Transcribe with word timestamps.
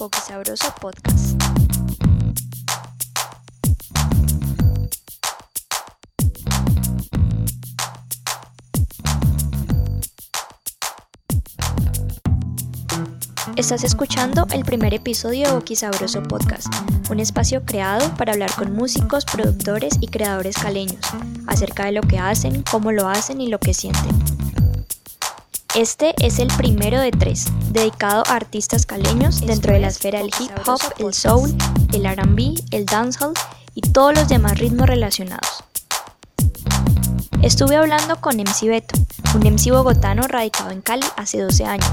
Poco 0.00 0.18
Sabroso 0.18 0.74
Podcast. 0.80 1.36
Estás 13.56 13.84
escuchando 13.84 14.46
el 14.52 14.64
primer 14.64 14.94
episodio 14.94 15.48
de 15.48 15.52
Boquisabroso 15.52 16.22
Podcast, 16.22 16.72
un 17.10 17.20
espacio 17.20 17.66
creado 17.66 18.10
para 18.16 18.32
hablar 18.32 18.50
con 18.54 18.72
músicos, 18.72 19.26
productores 19.26 19.98
y 20.00 20.06
creadores 20.06 20.56
caleños 20.56 21.04
acerca 21.46 21.84
de 21.84 21.92
lo 21.92 22.00
que 22.00 22.18
hacen, 22.18 22.62
cómo 22.62 22.90
lo 22.90 23.06
hacen 23.06 23.42
y 23.42 23.48
lo 23.48 23.58
que 23.58 23.74
sienten. 23.74 24.18
Este 25.74 26.14
es 26.18 26.38
el 26.38 26.48
primero 26.56 26.98
de 27.00 27.10
tres, 27.10 27.44
dedicado 27.70 28.24
a 28.26 28.34
artistas 28.34 28.84
caleños 28.84 29.40
dentro 29.40 29.72
de 29.72 29.80
la 29.80 29.88
esfera 29.88 30.18
del 30.18 30.30
hip 30.40 30.50
hop, 30.66 30.80
el 30.98 31.14
soul, 31.14 31.50
el 31.94 32.04
RB, 32.04 32.54
el 32.72 32.84
dancehall 32.84 33.32
y 33.74 33.80
todos 33.80 34.14
los 34.14 34.28
demás 34.28 34.58
ritmos 34.58 34.88
relacionados. 34.88 35.64
Estuve 37.42 37.76
hablando 37.76 38.20
con 38.20 38.36
MC 38.36 38.68
Beto, 38.68 38.96
un 39.34 39.40
MC 39.40 39.70
bogotano 39.70 40.22
radicado 40.28 40.70
en 40.70 40.82
Cali 40.82 41.06
hace 41.16 41.40
12 41.40 41.64
años, 41.64 41.92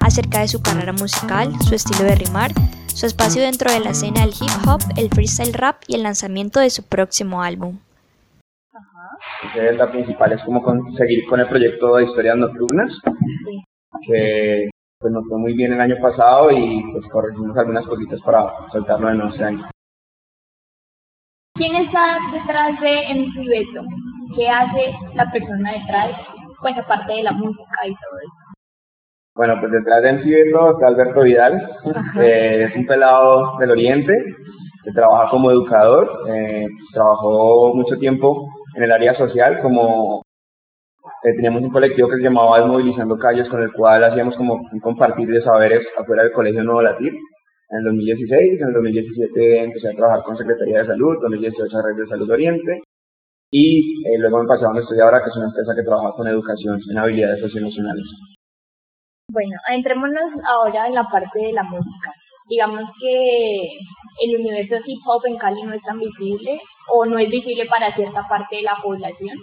acerca 0.00 0.40
de 0.40 0.48
su 0.48 0.62
carrera 0.62 0.92
musical, 0.92 1.52
su 1.60 1.74
estilo 1.74 2.04
de 2.04 2.14
rimar, 2.14 2.52
su 2.94 3.04
espacio 3.04 3.42
dentro 3.42 3.70
de 3.70 3.80
la 3.80 3.90
escena 3.90 4.22
del 4.22 4.30
hip 4.30 4.66
hop, 4.66 4.80
el 4.96 5.10
freestyle 5.10 5.52
rap 5.52 5.82
y 5.86 5.96
el 5.96 6.02
lanzamiento 6.02 6.60
de 6.60 6.70
su 6.70 6.82
próximo 6.82 7.42
álbum. 7.42 7.78
Entonces, 9.42 9.76
la 9.76 9.90
principal 9.90 10.32
es 10.32 10.42
como 10.44 10.62
seguir 10.96 11.26
con 11.28 11.40
el 11.40 11.48
proyecto 11.48 11.96
de 11.96 12.04
historias 12.04 12.36
nocturnas, 12.38 12.90
que 14.06 14.70
pues 14.98 15.12
nos 15.12 15.24
fue 15.28 15.38
muy 15.38 15.54
bien 15.54 15.72
el 15.72 15.80
año 15.80 15.96
pasado 16.00 16.50
y 16.50 16.82
pues 16.92 17.06
corregimos 17.08 17.56
algunas 17.56 17.86
cositas 17.86 18.20
para 18.22 18.68
soltarlo 18.72 19.10
en 19.10 19.20
este 19.22 19.44
año. 19.44 19.68
¿Quién 21.54 21.74
está 21.76 22.18
detrás 22.32 22.80
de 22.80 23.14
MC 23.14 23.48
Beto? 23.48 23.86
¿Qué 24.34 24.48
hace 24.48 24.94
la 25.14 25.30
persona 25.30 25.72
detrás? 25.72 26.12
Pues 26.60 26.76
aparte 26.76 27.12
de 27.12 27.22
la 27.22 27.32
música 27.32 27.86
y 27.86 27.94
todo 27.94 28.18
eso. 28.20 28.46
Bueno, 29.34 29.56
pues 29.60 29.72
detrás 29.72 30.02
de 30.02 30.12
MC 30.14 30.24
Beto 30.24 30.72
está 30.72 30.86
Alberto 30.86 31.22
Vidal, 31.22 31.78
eh, 32.20 32.68
es 32.70 32.76
un 32.76 32.86
pelado 32.86 33.58
del 33.58 33.70
Oriente, 33.70 34.12
que 34.82 34.92
trabaja 34.92 35.30
como 35.30 35.50
educador, 35.50 36.24
eh, 36.28 36.66
trabajó 36.92 37.74
mucho 37.74 37.98
tiempo 37.98 38.48
en 38.76 38.82
el 38.84 38.92
área 38.92 39.14
social 39.14 39.60
como 39.60 40.22
eh, 41.24 41.34
teníamos 41.34 41.62
un 41.62 41.70
colectivo 41.70 42.08
que 42.08 42.16
se 42.16 42.22
llamaba 42.22 42.58
Desmovilizando 42.58 43.18
Calles 43.18 43.48
con 43.48 43.62
el 43.62 43.72
cual 43.72 44.04
hacíamos 44.04 44.36
como 44.36 44.54
un 44.54 44.80
compartir 44.80 45.28
de 45.28 45.42
saberes 45.42 45.86
afuera 45.98 46.22
del 46.22 46.32
Colegio 46.32 46.62
Nuevo 46.62 46.82
Latir 46.82 47.12
en 47.68 47.78
el 47.78 47.84
2016, 47.84 48.60
en 48.60 48.68
el 48.68 48.74
2017 48.74 49.64
empecé 49.64 49.88
a 49.88 49.96
trabajar 49.96 50.22
con 50.22 50.36
Secretaría 50.36 50.78
de 50.78 50.86
Salud, 50.86 51.18
2018 51.20 51.82
Red 51.82 51.96
de 51.96 52.06
Salud 52.06 52.30
Oriente 52.30 52.82
y 53.50 54.06
eh, 54.06 54.18
luego 54.18 54.42
me 54.42 54.48
pasé 54.48 54.64
a 54.64 54.70
una 54.70 54.80
estudiadora 54.80 55.22
que 55.22 55.30
es 55.30 55.36
una 55.36 55.46
empresa 55.46 55.74
que 55.74 55.82
trabaja 55.82 56.12
con 56.12 56.28
educación 56.28 56.78
en 56.90 56.98
habilidades 56.98 57.40
socioemocionales. 57.40 58.04
Bueno, 59.32 59.56
entrémonos 59.68 60.30
ahora 60.46 60.86
en 60.86 60.94
la 60.94 61.04
parte 61.10 61.40
de 61.40 61.52
la 61.52 61.64
música. 61.64 62.12
Digamos 62.48 62.84
que 63.00 63.66
el 64.22 64.38
universo 64.38 64.76
hip 64.86 65.00
hop 65.04 65.26
en 65.26 65.36
Cali 65.36 65.62
no 65.64 65.74
es 65.74 65.82
tan 65.82 65.98
visible 65.98 66.60
o 66.94 67.04
no 67.04 67.18
es 67.18 67.28
visible 67.28 67.66
para 67.66 67.92
cierta 67.94 68.22
parte 68.28 68.56
de 68.56 68.62
la 68.62 68.76
población. 68.80 69.36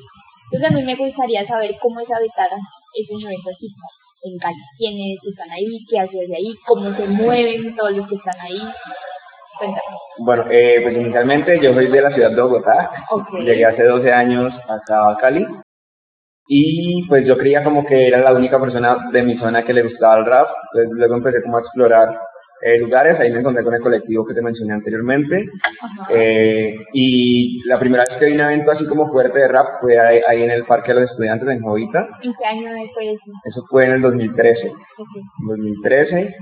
Entonces 0.52 0.70
a 0.70 0.74
mí 0.74 0.84
me 0.84 0.96
gustaría 0.96 1.46
saber 1.46 1.72
cómo 1.82 2.00
es 2.00 2.08
habitar 2.12 2.50
ese 2.94 3.14
universo 3.14 3.50
hop 3.50 4.04
en 4.24 4.38
Cali, 4.38 4.56
quiénes 4.78 5.20
están 5.24 5.52
ahí, 5.52 5.86
qué 5.90 6.00
hace 6.00 6.18
de 6.18 6.36
ahí, 6.36 6.54
cómo 6.66 6.96
se 6.96 7.06
mueven 7.08 7.76
todos 7.76 7.92
los 7.92 8.08
que 8.08 8.16
están 8.16 8.40
ahí. 8.42 8.62
Cuéntame. 9.58 9.98
Bueno, 10.20 10.46
eh, 10.50 10.80
pues 10.82 10.96
inicialmente 10.96 11.60
yo 11.62 11.74
soy 11.74 11.88
de 11.88 12.02
la 12.02 12.12
ciudad 12.12 12.32
de 12.32 12.42
Bogotá, 12.42 12.92
llegué 13.44 13.66
hace 13.66 13.84
12 13.84 14.12
años 14.12 14.54
acá 14.68 15.10
a 15.10 15.18
Cali 15.18 15.46
y 16.48 17.08
pues 17.08 17.26
yo 17.26 17.38
creía 17.38 17.64
como 17.64 17.86
que 17.86 18.08
era 18.08 18.20
la 18.20 18.34
única 18.34 18.60
persona 18.60 19.10
de 19.12 19.24
mi 19.24 19.38
zona 19.38 19.64
que 19.64 19.74
le 19.74 19.84
gustaba 19.84 20.18
el 20.18 20.26
rap, 20.26 20.48
entonces 20.74 20.98
luego 20.98 21.16
empecé 21.16 21.42
como 21.44 21.58
a 21.58 21.62
explorar 21.62 22.20
eh, 22.66 22.80
lugares, 22.80 23.20
ahí 23.20 23.32
me 23.32 23.40
encontré 23.40 23.64
con 23.64 23.74
el 23.74 23.82
colectivo 23.82 24.26
que 24.26 24.34
te 24.34 24.42
mencioné 24.42 24.74
anteriormente. 24.74 25.50
Eh, 26.10 26.76
y 26.94 27.62
la 27.68 27.78
primera 27.78 28.06
vez 28.08 28.18
que 28.18 28.26
vi 28.28 28.34
un 28.34 28.40
evento 28.40 28.72
así 28.72 28.86
como 28.86 29.12
fuerte 29.12 29.40
de 29.40 29.48
rap 29.50 29.82
fue 29.82 30.00
ahí, 30.00 30.44
en 30.44 30.52
el 30.52 30.64
Parque 30.64 30.94
de 30.94 31.02
los 31.02 31.12
Estudiantes 31.12 31.50
en 31.50 31.62
Jovita. 31.62 32.08
¿En 32.22 32.34
qué 32.34 32.46
año 32.46 32.70
fue 32.94 33.12
eso? 33.12 33.32
Eso 33.46 33.64
fue 33.70 33.86
en 33.86 33.92
el 33.94 34.02
2013. 34.02 34.72
2013. 35.48 36.36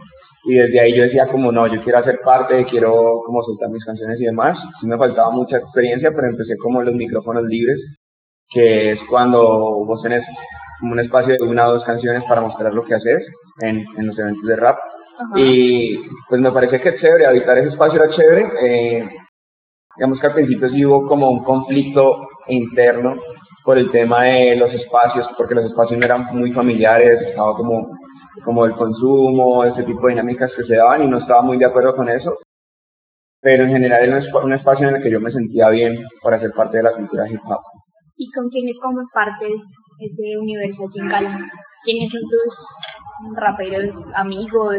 Y 0.43 0.55
desde 0.55 0.79
ahí 0.79 0.95
yo 0.95 1.03
decía 1.03 1.27
como 1.27 1.51
no, 1.51 1.67
yo 1.67 1.83
quiero 1.83 1.99
hacer 1.99 2.19
parte, 2.23 2.65
quiero 2.65 3.21
como 3.25 3.41
soltar 3.43 3.69
mis 3.69 3.83
canciones 3.83 4.19
y 4.21 4.25
demás. 4.25 4.59
Sí 4.79 4.87
me 4.87 4.97
faltaba 4.97 5.31
mucha 5.31 5.57
experiencia, 5.57 6.11
pero 6.15 6.27
empecé 6.27 6.55
como 6.57 6.83
los 6.83 6.93
micrófonos 6.93 7.43
libres, 7.45 7.79
que 8.49 8.91
es 8.91 8.99
cuando 9.09 9.41
vos 9.85 10.01
tenés 10.03 10.23
como 10.79 10.93
un 10.93 10.99
espacio 10.99 11.35
de 11.39 11.45
una 11.45 11.67
o 11.67 11.73
dos 11.73 11.83
canciones 11.83 12.23
para 12.27 12.41
mostrar 12.41 12.73
lo 12.73 12.83
que 12.83 12.95
haces 12.95 13.23
en, 13.61 13.85
en 13.97 14.07
los 14.07 14.17
eventos 14.19 14.45
de 14.45 14.55
rap. 14.55 14.77
Y 15.35 15.97
pues 16.29 16.41
me 16.41 16.51
parece 16.51 16.81
que 16.81 16.89
es 16.89 17.01
chévere, 17.01 17.25
habitar 17.25 17.57
ese 17.57 17.69
espacio 17.69 18.01
era 18.01 18.13
chévere. 18.13 18.51
Eh, 18.61 19.09
digamos 19.97 20.19
que 20.19 20.27
al 20.27 20.33
principio 20.33 20.69
sí 20.69 20.85
hubo 20.85 21.07
como 21.07 21.29
un 21.29 21.43
conflicto 21.43 22.27
interno 22.47 23.15
por 23.63 23.77
el 23.77 23.91
tema 23.91 24.23
de 24.23 24.55
los 24.55 24.73
espacios, 24.73 25.27
porque 25.37 25.55
los 25.55 25.65
espacios 25.65 25.99
no 25.99 26.05
eran 26.05 26.25
muy 26.33 26.51
familiares, 26.51 27.21
estaba 27.21 27.55
como, 27.55 27.95
como 28.43 28.65
el 28.65 28.73
consumo, 28.73 29.63
ese 29.63 29.83
tipo 29.83 30.07
de 30.07 30.13
dinámicas 30.13 30.51
que 30.55 30.63
se 30.63 30.75
daban 30.75 31.03
y 31.03 31.07
no 31.07 31.19
estaba 31.19 31.41
muy 31.41 31.57
de 31.57 31.65
acuerdo 31.65 31.95
con 31.95 32.09
eso. 32.09 32.37
Pero 33.41 33.63
en 33.63 33.71
general 33.71 34.03
era 34.03 34.19
un 34.43 34.53
espacio 34.53 34.87
en 34.87 34.95
el 34.95 35.03
que 35.03 35.11
yo 35.11 35.19
me 35.19 35.31
sentía 35.31 35.69
bien 35.69 35.97
para 36.21 36.39
ser 36.39 36.51
parte 36.51 36.77
de 36.77 36.83
la 36.83 36.93
cultura 36.93 37.27
hip 37.27 37.41
hop. 37.45 37.61
¿Y 38.17 38.29
con 38.31 38.49
quiénes 38.49 38.75
como 38.81 39.01
parte 39.13 39.45
de 39.45 40.05
ese 40.05 40.37
universo 40.39 40.83
aquí 40.87 40.99
¿Quiénes 41.83 42.11
son 42.11 42.21
tus 42.21 42.55
raperos 43.35 43.95
amigos 44.15 44.77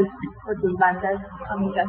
o 0.49 0.61
tus 0.61 0.79
bandas 0.79 1.21
amigas? 1.51 1.87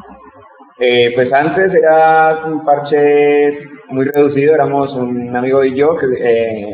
Eh, 0.78 1.12
pues 1.14 1.32
antes 1.32 1.72
era 1.72 2.44
un 2.46 2.64
parche 2.64 3.58
muy 3.90 4.06
reducido, 4.06 4.54
éramos 4.54 4.92
un 4.94 5.34
amigo 5.34 5.62
y 5.64 5.76
yo, 5.76 5.96
eh, 6.18 6.72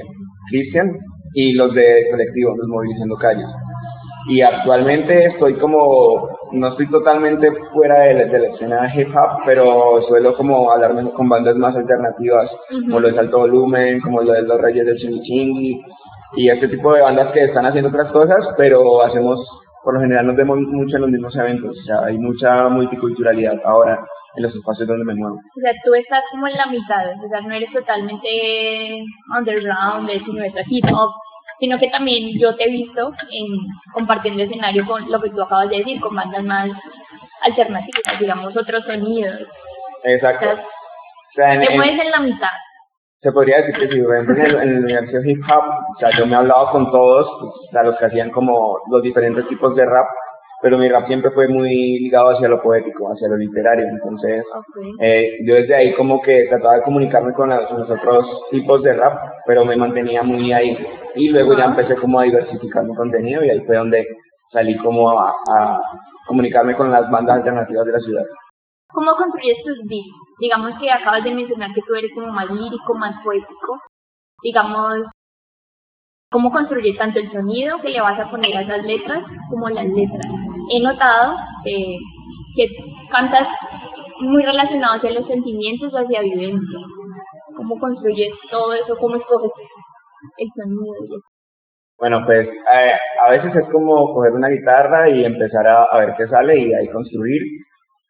Cristian, 0.51 0.97
y 1.35 1.53
los 1.53 1.75
de 1.75 2.07
colectivo, 2.11 2.57
los 2.57 2.67
Movilizando 2.69 3.17
Calles. 3.17 3.49
Y 4.29 4.43
actualmente 4.43 5.27
estoy 5.27 5.55
como, 5.55 6.29
no 6.53 6.69
estoy 6.69 6.89
totalmente 6.91 7.51
fuera 7.73 8.01
de, 8.01 8.15
la 8.15 8.49
escena 8.49 8.95
hip 8.95 9.09
hop, 9.09 9.43
pero 9.45 10.01
suelo 10.09 10.35
como 10.35 10.71
hablarme 10.71 11.11
con 11.13 11.29
bandas 11.29 11.57
más 11.57 11.75
alternativas, 11.77 12.51
como 12.71 13.01
lo 13.01 13.11
de 13.11 13.19
Alto 13.19 13.39
Volumen, 13.39 14.01
como 14.01 14.23
lo 14.23 14.33
de 14.33 14.43
Los 14.43 14.61
Reyes 14.61 14.87
del 14.87 14.97
Chimichingui, 14.97 15.81
y 16.37 16.49
este 16.49 16.69
tipo 16.69 16.95
de 16.95 17.03
bandas 17.03 17.33
que 17.33 17.45
están 17.45 17.67
haciendo 17.67 17.89
otras 17.89 18.13
cosas, 18.13 18.47
pero 18.57 19.03
hacemos 19.03 19.41
por 19.83 19.95
lo 19.95 20.01
general 20.01 20.27
nos 20.27 20.37
vemos 20.37 20.59
mucho 20.59 20.97
en 20.97 21.03
los 21.03 21.11
mismos 21.11 21.37
eventos, 21.37 21.79
o 21.79 21.83
sea, 21.83 22.05
hay 22.05 22.19
mucha 22.19 22.69
multiculturalidad 22.69 23.61
ahora 23.65 24.05
en 24.37 24.43
los 24.43 24.55
espacios 24.55 24.87
donde 24.87 25.05
me 25.05 25.15
muevo. 25.15 25.37
O 25.37 25.61
sea, 25.61 25.73
tú 25.85 25.95
estás 25.95 26.23
como 26.31 26.47
en 26.47 26.57
la 26.57 26.67
mitad, 26.67 27.11
o 27.25 27.29
sea, 27.29 27.41
no 27.41 27.55
eres 27.55 27.73
totalmente 27.73 29.05
underground, 29.37 30.09
de 30.09 30.21
nuestra 30.33 30.63
hip 30.69 30.85
hop, 30.93 31.11
sino 31.59 31.79
que 31.79 31.89
también 31.89 32.39
yo 32.39 32.55
te 32.57 32.65
he 32.65 32.71
visto 32.71 33.13
en 33.31 33.47
compartiendo 33.93 34.43
escenario 34.43 34.87
con 34.87 35.11
lo 35.11 35.21
que 35.21 35.31
tú 35.31 35.43
acabas 35.43 35.69
de 35.71 35.79
decir, 35.79 36.01
con 36.01 36.15
bandas 36.15 36.45
más 36.45 36.71
alternativas, 37.43 38.19
digamos, 38.19 38.57
otros 38.57 38.85
sonidos. 38.85 39.41
Exacto. 40.05 40.47
O 40.53 41.33
sea, 41.35 41.61
te 41.61 41.77
mueves 41.77 42.01
en 42.01 42.11
la 42.11 42.21
mitad 42.21 42.49
se 43.23 43.33
podría 43.33 43.59
decir 43.59 43.75
que 43.75 43.89
si, 43.89 44.03
por 44.03 44.15
ejemplo, 44.15 44.35
en 44.45 44.69
el, 44.69 44.85
universo 44.85 45.19
hip 45.25 45.43
hop, 45.45 45.65
o 45.95 45.99
sea, 45.99 46.11
yo 46.17 46.27
me 46.27 46.33
he 46.33 46.37
hablado 46.37 46.71
con 46.73 46.91
todos, 46.91 47.27
o 47.27 47.71
sea, 47.71 47.83
los 47.83 47.97
que 47.99 48.07
hacían 48.07 48.31
como 48.31 48.79
los 48.91 49.03
diferentes 49.03 49.47
tipos 49.49 49.77
de 49.77 49.85
rap, 49.85 50.07
pero 50.63 50.79
mi 50.79 50.89
rap 50.89 51.07
siempre 51.07 51.31
fue 51.31 51.49
muy 51.49 52.01
ligado 52.01 52.31
hacia 52.31 52.49
lo 52.49 52.63
poético, 52.63 53.11
hacia 53.13 53.29
lo 53.29 53.37
literario, 53.37 53.87
entonces 53.89 54.45
eh, 55.01 55.39
yo 55.47 55.55
desde 55.55 55.75
ahí 55.75 55.95
como 55.95 56.21
que 56.23 56.47
trataba 56.49 56.77
de 56.77 56.83
comunicarme 56.83 57.33
con 57.35 57.51
los, 57.51 57.91
otros 57.91 58.27
tipos 58.51 58.83
de 58.83 58.95
rap, 58.95 59.19
pero 59.47 59.65
me 59.67 59.77
mantenía 59.77 60.23
muy 60.23 60.53
ahí, 60.53 60.79
y 61.15 61.29
luego 61.29 61.57
ya 61.57 61.67
empecé 61.67 61.97
como 61.97 62.21
a 62.21 62.25
diversificar 62.25 62.85
mi 62.85 62.95
contenido, 62.95 63.45
y 63.45 63.51
ahí 63.51 63.61
fue 63.67 63.77
donde 63.77 64.07
salí 64.51 64.77
como 64.79 65.11
a, 65.11 65.31
a 65.31 65.81
comunicarme 66.27 66.75
con 66.75 66.91
las 66.91 67.11
bandas 67.11 67.37
alternativas 67.37 67.85
de 67.85 67.93
la 67.93 68.01
ciudad. 68.01 68.25
¿Cómo 68.93 69.15
construyes 69.15 69.63
tus 69.65 69.79
beats? 69.87 70.15
Digamos 70.41 70.79
que 70.81 70.91
acabas 70.91 71.23
de 71.23 71.35
mencionar 71.35 71.73
que 71.75 71.83
tú 71.83 71.95
eres 71.95 72.11
como 72.15 72.33
más 72.33 72.51
lírico, 72.51 72.95
más 72.95 73.15
poético. 73.23 73.79
Digamos, 74.43 75.07
¿cómo 76.31 76.51
construyes 76.51 76.99
tanto 76.99 77.21
el 77.21 77.31
sonido 77.31 77.79
que 77.81 77.91
le 77.91 78.01
vas 78.01 78.19
a 78.19 78.31
poner 78.31 78.57
a 78.57 78.63
esas 78.63 78.85
letras 78.85 79.23
como 79.49 79.69
las 79.69 79.87
letras? 79.87 80.27
He 80.73 80.81
notado 80.81 81.37
eh, 81.67 81.99
que 82.57 82.67
cantas 83.11 83.47
muy 84.21 84.43
relacionado 84.43 84.97
hacia 84.97 85.13
los 85.13 85.27
sentimientos, 85.27 85.93
hacia 85.93 86.23
vivencia. 86.23 86.79
¿Cómo 87.57 87.79
construyes 87.79 88.33
todo 88.51 88.73
eso? 88.75 88.97
¿Cómo 88.99 89.17
escoges 89.17 89.51
el 90.39 90.49
sonido? 90.57 91.21
Bueno, 91.99 92.23
pues 92.25 92.49
eh, 92.49 92.97
a 93.25 93.31
veces 93.31 93.55
es 93.55 93.71
como 93.71 94.15
coger 94.15 94.33
una 94.33 94.49
guitarra 94.49 95.11
y 95.11 95.25
empezar 95.25 95.67
a 95.67 95.99
ver 95.99 96.15
qué 96.17 96.27
sale 96.29 96.59
y 96.59 96.73
ahí 96.73 96.89
construir 96.89 97.43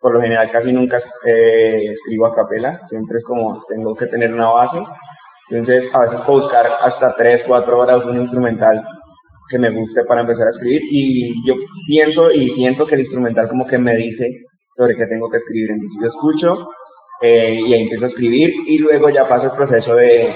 por 0.01 0.15
lo 0.15 0.21
general 0.21 0.51
casi 0.51 0.73
nunca 0.73 0.99
eh, 1.27 1.93
escribo 1.93 2.27
a 2.27 2.35
capela, 2.35 2.81
siempre 2.89 3.19
es 3.19 3.25
como 3.25 3.63
tengo 3.69 3.95
que 3.95 4.07
tener 4.07 4.33
una 4.33 4.49
base. 4.49 4.79
Entonces 5.51 5.91
a 5.93 6.01
veces 6.01 6.21
puedo 6.27 6.43
buscar 6.43 6.67
hasta 6.81 7.15
3, 7.17 7.43
4 7.47 7.79
horas 7.79 8.05
un 8.05 8.21
instrumental 8.21 8.83
que 9.51 9.59
me 9.59 9.71
guste 9.71 10.05
para 10.05 10.23
empezar 10.23 10.47
a 10.47 10.51
escribir 10.51 10.81
y 10.91 11.47
yo 11.47 11.55
pienso 11.87 12.31
y 12.31 12.51
siento 12.55 12.87
que 12.87 12.95
el 12.95 13.01
instrumental 13.03 13.49
como 13.49 13.67
que 13.67 13.79
me 13.79 13.97
dice 13.97 14.25
sobre 14.77 14.97
qué 14.97 15.07
tengo 15.07 15.29
que 15.29 15.39
escribir. 15.39 15.71
Entonces 15.73 15.99
yo 16.01 16.09
escucho 16.09 16.69
eh, 17.23 17.61
y 17.67 17.75
empiezo 17.75 18.07
a 18.07 18.09
escribir 18.09 18.55
y 18.67 18.79
luego 18.79 19.11
ya 19.11 19.29
paso 19.29 19.47
el 19.47 19.53
proceso 19.53 19.95
de 19.97 20.35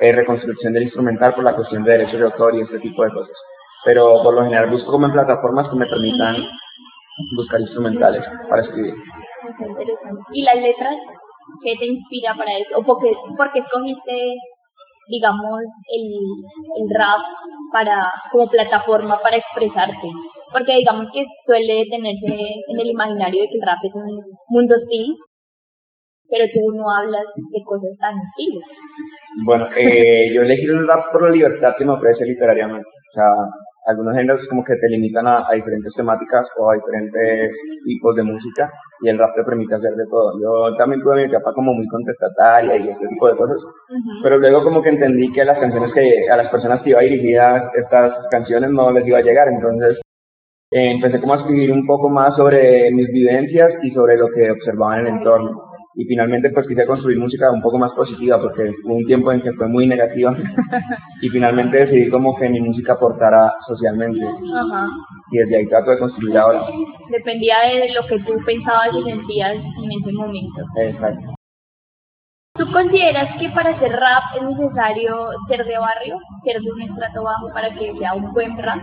eh, 0.00 0.12
reconstrucción 0.12 0.72
del 0.72 0.84
instrumental 0.84 1.34
por 1.34 1.42
la 1.42 1.56
cuestión 1.56 1.82
de 1.82 1.92
derechos 1.92 2.20
de 2.20 2.26
autor 2.26 2.54
y 2.54 2.60
este 2.60 2.78
tipo 2.78 3.02
de 3.02 3.10
cosas. 3.10 3.36
Pero 3.84 4.22
por 4.22 4.34
lo 4.34 4.44
general 4.44 4.70
busco 4.70 4.92
como 4.92 5.06
en 5.06 5.12
plataformas 5.12 5.68
que 5.68 5.76
me 5.76 5.86
permitan 5.86 6.36
buscar 7.36 7.60
instrumentales 7.60 8.24
para 8.48 8.62
escribir. 8.62 8.94
¿Y 10.32 10.42
las 10.42 10.56
letras? 10.56 10.96
¿Qué 11.64 11.74
te 11.78 11.86
inspira 11.86 12.34
para 12.34 12.52
eso? 12.56 12.78
¿O 12.78 12.82
por 12.82 13.00
qué, 13.02 13.12
por 13.36 13.52
qué 13.52 13.60
escogiste, 13.60 14.34
digamos, 15.08 15.60
el, 15.92 16.82
el 16.82 16.96
rap 16.96 17.20
para 17.72 18.12
como 18.30 18.48
plataforma 18.48 19.18
para 19.22 19.36
expresarte? 19.36 20.08
Porque 20.52 20.76
digamos 20.76 21.06
que 21.12 21.24
suele 21.46 21.84
tenerse 21.90 22.34
en 22.68 22.80
el 22.80 22.90
imaginario 22.90 23.42
de 23.42 23.48
que 23.48 23.56
el 23.56 23.66
rap 23.66 23.78
es 23.82 23.94
un 23.94 24.20
mundo 24.48 24.74
hostil, 24.76 25.14
pero 26.28 26.44
tú 26.52 26.76
no 26.76 26.90
hablas 26.90 27.24
de 27.36 27.62
cosas 27.64 27.90
tan 27.98 28.14
hostiles. 28.14 28.64
Bueno, 29.44 29.66
eh, 29.76 30.32
yo 30.32 30.42
elegí 30.42 30.64
el 30.64 30.86
rap 30.86 31.12
por 31.12 31.22
la 31.22 31.30
libertad 31.30 31.74
que 31.76 31.84
me 31.84 31.92
ofrece 31.92 32.24
literariamente. 32.24 32.88
O 32.88 33.12
sea, 33.14 33.24
algunos 33.90 34.14
géneros 34.14 34.46
como 34.48 34.64
que 34.64 34.76
te 34.76 34.88
limitan 34.88 35.26
a, 35.26 35.46
diferentes 35.54 35.92
temáticas 35.94 36.46
o 36.56 36.70
a 36.70 36.74
diferentes 36.74 37.52
tipos 37.84 38.16
de 38.16 38.22
música 38.22 38.70
y 39.02 39.08
el 39.08 39.18
rap 39.18 39.34
te 39.34 39.44
permite 39.44 39.74
hacer 39.74 39.94
de 39.94 40.04
todo. 40.10 40.32
Yo 40.40 40.76
también 40.76 41.02
tuve 41.02 41.16
mi 41.16 41.22
etapa 41.24 41.52
como 41.52 41.72
muy 41.74 41.86
contestataria 41.88 42.76
y 42.76 42.88
este 42.88 43.08
tipo 43.08 43.28
de 43.28 43.36
cosas, 43.36 43.58
pero 44.22 44.38
luego 44.38 44.64
como 44.64 44.82
que 44.82 44.90
entendí 44.90 45.32
que 45.32 45.44
las 45.44 45.58
canciones 45.58 45.92
que 45.92 46.30
a 46.30 46.36
las 46.36 46.48
personas 46.50 46.82
que 46.82 46.90
iba 46.90 47.00
dirigidas 47.00 47.64
estas 47.74 48.12
canciones 48.30 48.70
no 48.70 48.90
les 48.92 49.06
iba 49.06 49.18
a 49.18 49.22
llegar, 49.22 49.48
entonces 49.48 50.00
eh, 50.72 50.92
empecé 50.92 51.20
como 51.20 51.34
a 51.34 51.38
escribir 51.38 51.72
un 51.72 51.86
poco 51.86 52.08
más 52.08 52.36
sobre 52.36 52.90
mis 52.92 53.08
vivencias 53.08 53.72
y 53.82 53.90
sobre 53.90 54.16
lo 54.16 54.28
que 54.28 54.50
observaba 54.50 55.00
en 55.00 55.06
el 55.06 55.12
entorno 55.14 55.69
y 55.94 56.04
finalmente 56.04 56.50
pues 56.50 56.66
quise 56.66 56.86
construir 56.86 57.18
música 57.18 57.50
un 57.50 57.62
poco 57.62 57.78
más 57.78 57.92
positiva 57.92 58.40
porque 58.40 58.72
hubo 58.84 58.94
un 58.94 59.06
tiempo 59.06 59.32
en 59.32 59.42
que 59.42 59.52
fue 59.52 59.68
muy 59.68 59.86
negativa 59.86 60.36
y 61.22 61.28
finalmente 61.28 61.78
decidí 61.78 62.10
como 62.10 62.36
que 62.36 62.48
mi 62.48 62.60
música 62.60 62.92
aportara 62.92 63.52
socialmente 63.66 64.24
y 65.32 65.38
desde 65.38 65.56
ahí 65.56 65.66
trato 65.66 65.90
de 65.90 65.98
construir 65.98 66.38
ahora. 66.38 66.64
Dependía 67.10 67.56
de 67.64 67.92
lo 67.92 68.06
que 68.06 68.18
tú 68.24 68.34
pensabas 68.44 68.90
y 68.96 69.10
sentías 69.10 69.54
en 69.54 69.92
ese 69.92 70.12
momento. 70.12 70.64
Exacto. 70.76 71.39
¿Tú 72.54 72.66
consideras 72.72 73.28
que 73.38 73.48
para 73.50 73.70
hacer 73.70 73.92
rap 73.92 74.22
es 74.36 74.42
necesario 74.42 75.28
ser 75.48 75.64
de 75.64 75.78
barrio, 75.78 76.18
ser 76.44 76.60
de 76.60 76.70
un 76.70 76.82
estrato 76.82 77.22
bajo 77.22 77.48
para 77.54 77.70
que 77.70 77.92
sea 77.96 78.14
un 78.14 78.32
buen 78.32 78.58
rap? 78.58 78.80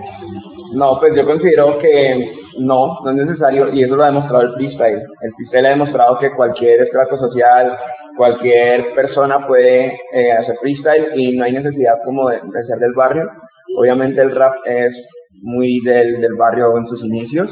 No, 0.73 0.97
pues 0.99 1.13
yo 1.15 1.25
considero 1.25 1.77
que 1.79 2.31
no, 2.59 2.97
no 3.03 3.11
es 3.11 3.17
necesario 3.17 3.73
y 3.73 3.83
eso 3.83 3.97
lo 3.97 4.03
ha 4.03 4.07
demostrado 4.07 4.45
el 4.45 4.53
freestyle. 4.53 5.01
El 5.21 5.33
freestyle 5.35 5.65
ha 5.65 5.69
demostrado 5.69 6.17
que 6.17 6.31
cualquier 6.31 6.81
estrato 6.81 7.17
social, 7.17 7.77
cualquier 8.15 8.95
persona 8.95 9.45
puede 9.45 9.99
eh, 10.13 10.31
hacer 10.31 10.55
freestyle 10.61 11.09
y 11.15 11.35
no 11.35 11.43
hay 11.43 11.51
necesidad 11.51 11.95
como 12.05 12.29
de, 12.29 12.39
ser 12.67 12.79
del 12.79 12.93
barrio. 12.93 13.29
Obviamente 13.77 14.21
el 14.21 14.33
rap 14.33 14.53
es 14.65 14.93
muy 15.41 15.81
del, 15.81 16.21
del 16.21 16.35
barrio 16.35 16.77
en 16.77 16.87
sus 16.87 17.03
inicios, 17.03 17.49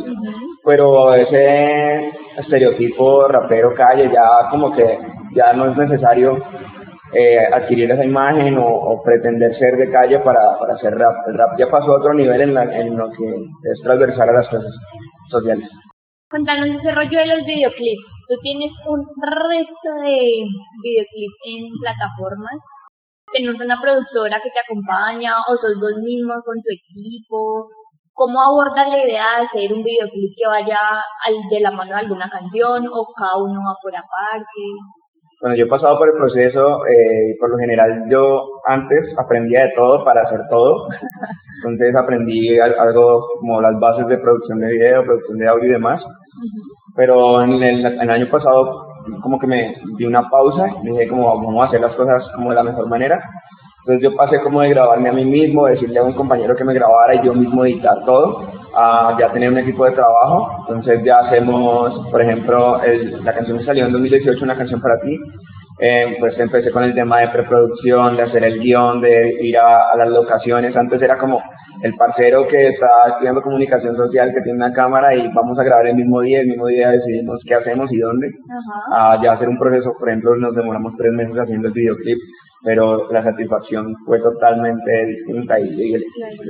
pero 0.63 1.13
ese 1.13 2.09
estereotipo 2.37 3.27
rapero 3.27 3.75
calle 3.75 4.09
ya 4.11 4.49
como 4.49 4.73
que 4.73 4.97
ya 5.35 5.53
no 5.53 5.71
es 5.71 5.77
necesario 5.77 6.37
eh, 7.13 7.45
adquirir 7.53 7.91
esa 7.91 8.03
imagen 8.03 8.57
o, 8.57 9.01
pretender 9.03 9.55
ser 9.55 9.77
de 9.77 9.91
calle 9.91 10.19
para, 10.19 10.57
para 10.57 10.73
hacer 10.73 10.95
rap. 10.95 11.27
El 11.27 11.37
rap 11.37 11.57
ya 11.57 11.69
pasó 11.69 11.91
a 11.91 11.99
otro 11.99 12.13
nivel 12.13 12.41
en, 12.41 12.57
en 12.57 12.97
lo 12.97 13.09
que 13.11 13.25
es 13.71 13.81
transversal 13.83 14.29
a 14.29 14.33
las 14.33 14.49
cosas 14.49 14.73
sociales. 15.29 15.69
Contanos 16.29 16.67
ese 16.67 16.91
rollo 16.91 17.19
de 17.19 17.27
los 17.27 17.45
videoclips. 17.45 18.05
Tú 18.27 18.35
tienes 18.41 18.71
un 18.87 18.99
resto 19.21 19.89
de 20.01 20.43
videoclips 20.81 21.37
en 21.45 21.71
plataformas. 21.79 22.57
Tienes 23.31 23.55
una 23.61 23.79
productora 23.79 24.41
que 24.41 24.49
te 24.49 24.59
acompaña 24.59 25.37
o 25.47 25.55
sos 25.57 25.79
vos 25.79 25.95
mismos 26.03 26.41
con 26.43 26.55
tu 26.57 26.71
equipo. 26.73 27.69
¿Cómo 28.13 28.41
abordas 28.41 28.89
la 28.89 29.03
idea 29.03 29.39
de 29.39 29.45
hacer 29.45 29.73
un 29.73 29.83
videoclip 29.83 30.31
que 30.35 30.47
vaya 30.47 30.79
al, 31.25 31.35
de 31.49 31.59
la 31.59 31.71
mano 31.71 31.91
de 31.95 32.01
alguna 32.01 32.29
canción 32.29 32.87
o 32.87 33.05
cada 33.13 33.37
uno 33.37 33.59
va 33.61 33.75
por 33.81 33.95
aparte? 33.95 34.63
Bueno, 35.41 35.55
yo 35.57 35.65
he 35.65 35.69
pasado 35.69 35.97
por 35.97 36.07
el 36.07 36.15
proceso 36.15 36.85
eh, 36.87 37.31
y 37.31 37.39
por 37.39 37.49
lo 37.49 37.57
general 37.57 38.05
yo 38.09 38.41
antes 38.65 39.13
aprendía 39.17 39.63
de 39.63 39.73
todo 39.75 40.03
para 40.03 40.21
hacer 40.21 40.39
todo. 40.49 40.87
Entonces 41.57 41.95
aprendí 41.95 42.57
algo 42.59 43.27
como 43.39 43.61
las 43.61 43.79
bases 43.79 44.07
de 44.07 44.17
producción 44.17 44.59
de 44.59 44.67
video, 44.67 45.03
producción 45.03 45.37
de 45.37 45.47
audio 45.47 45.65
y 45.65 45.73
demás. 45.73 46.03
Pero 46.95 47.41
en 47.43 47.61
el, 47.61 48.09
año 48.09 48.29
pasado 48.29 48.87
como 49.21 49.37
que 49.39 49.47
me 49.47 49.75
di 49.97 50.05
una 50.05 50.29
pausa 50.29 50.67
y 50.83 50.89
dije 50.89 51.09
como 51.09 51.27
vamos 51.27 51.63
a 51.63 51.67
hacer 51.67 51.81
las 51.81 51.95
cosas 51.95 52.23
como 52.35 52.51
de 52.51 52.55
la 52.55 52.63
mejor 52.63 52.87
manera. 52.87 53.21
Entonces 53.79 54.09
yo 54.09 54.15
pasé 54.15 54.41
como 54.41 54.61
de 54.61 54.69
grabarme 54.69 55.09
a 55.09 55.13
mí 55.13 55.25
mismo, 55.25 55.67
decirle 55.67 55.99
a 55.99 56.03
un 56.03 56.13
compañero 56.13 56.55
que 56.55 56.63
me 56.63 56.73
grabara 56.73 57.15
y 57.15 57.25
yo 57.25 57.33
mismo 57.33 57.65
editar 57.65 58.03
todo, 58.05 58.47
a 58.75 59.17
ya 59.19 59.31
tener 59.31 59.51
un 59.51 59.57
equipo 59.57 59.85
de 59.85 59.91
trabajo. 59.91 60.65
Entonces 60.67 61.03
ya 61.05 61.19
hacemos, 61.19 62.07
por 62.09 62.21
ejemplo, 62.21 62.81
la 63.23 63.33
canción 63.33 63.57
que 63.57 63.65
salió 63.65 63.85
en 63.85 63.93
2018, 63.93 64.43
una 64.43 64.57
canción 64.57 64.81
para 64.81 64.99
ti. 64.99 65.19
Eh, 65.79 66.15
pues 66.19 66.37
empecé 66.39 66.71
con 66.71 66.83
el 66.83 66.93
tema 66.93 67.19
de 67.19 67.29
preproducción, 67.29 68.15
de 68.15 68.23
hacer 68.23 68.43
el 68.45 68.59
guion, 68.59 69.01
de 69.01 69.37
ir 69.41 69.57
a, 69.57 69.95
las 69.97 70.09
locaciones. 70.09 70.75
Antes 70.75 71.01
era 71.01 71.17
como 71.17 71.41
el 71.81 71.93
parcero 71.95 72.47
que 72.47 72.69
está 72.69 72.87
estudiando 73.09 73.41
comunicación 73.41 73.95
social, 73.97 74.33
que 74.33 74.41
tiene 74.41 74.57
una 74.57 74.73
cámara 74.73 75.13
y 75.13 75.27
vamos 75.33 75.59
a 75.59 75.63
grabar 75.63 75.87
el 75.87 75.95
mismo 75.95 76.21
día, 76.21 76.41
el 76.41 76.47
mismo 76.47 76.67
día 76.67 76.91
decidimos 76.91 77.41
qué 77.45 77.55
hacemos 77.55 77.91
y 77.91 77.97
dónde. 77.97 78.29
A 78.93 79.21
ya 79.21 79.33
hacer 79.33 79.49
un 79.49 79.59
proceso, 79.59 79.93
por 79.99 80.09
ejemplo, 80.09 80.35
nos 80.37 80.55
demoramos 80.55 80.93
tres 80.97 81.11
meses 81.11 81.35
haciendo 81.37 81.67
el 81.67 81.73
videoclip 81.73 82.17
pero 82.65 83.11
la 83.11 83.23
satisfacción 83.23 83.95
fue 84.05 84.19
totalmente 84.19 85.05
distinta 85.05 85.59
y, 85.59 85.93
el, 85.93 86.03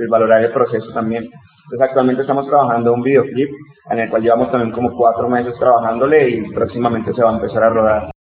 valorar 0.08 0.42
el 0.42 0.50
proceso 0.50 0.90
también. 0.94 1.24
Entonces 1.24 1.88
actualmente 1.88 2.22
estamos 2.22 2.46
trabajando 2.48 2.94
un 2.94 3.02
videoclip 3.02 3.50
en 3.90 3.98
el 3.98 4.08
cual 4.08 4.22
llevamos 4.22 4.50
también 4.50 4.72
como 4.72 4.96
cuatro 4.96 5.28
meses 5.28 5.54
trabajándole 5.58 6.30
y 6.30 6.54
próximamente 6.54 7.12
se 7.12 7.22
va 7.22 7.32
a 7.32 7.36
empezar 7.36 7.64
a 7.64 7.70
rodar. 7.70 8.15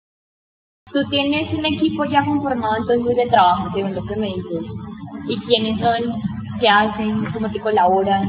Tú 0.93 0.99
tienes 1.09 1.53
un 1.53 1.65
equipo 1.65 2.03
ya 2.05 2.23
conformado 2.25 2.75
entonces 2.77 3.15
de 3.15 3.27
trabajo, 3.27 3.69
según 3.73 3.95
lo 3.95 4.03
que 4.03 4.15
me 4.17 4.27
dices. 4.27 4.63
¿Y 5.27 5.39
quiénes 5.45 5.79
son? 5.79 6.21
¿Qué 6.59 6.67
hacen? 6.67 7.25
¿Cómo 7.33 7.49
te 7.49 7.59
colaboran? 7.59 8.23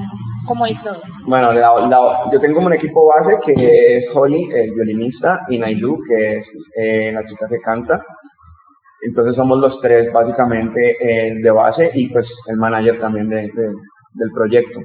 ¿Cómo 0.46 0.66
es 0.66 0.80
todo? 0.82 1.00
Bueno, 1.26 1.52
yo 1.52 2.40
tengo 2.40 2.60
un 2.60 2.72
equipo 2.72 3.06
base 3.06 3.36
que 3.46 3.96
es 3.96 4.04
Holly, 4.14 4.48
el 4.52 4.72
violinista, 4.74 5.40
y 5.48 5.58
Nailu, 5.58 5.98
que 6.08 6.38
es 6.38 6.46
eh, 6.76 7.12
la 7.12 7.24
chica 7.26 7.46
que 7.48 7.60
canta. 7.60 8.00
Entonces 9.02 9.34
somos 9.34 9.58
los 9.58 9.80
tres 9.80 10.12
básicamente 10.12 10.96
eh, 11.00 11.34
de 11.42 11.50
base 11.50 11.90
y 11.94 12.08
pues 12.10 12.26
el 12.46 12.56
manager 12.56 13.00
también 13.00 13.28
de, 13.28 13.42
del 13.42 14.30
proyecto. 14.32 14.80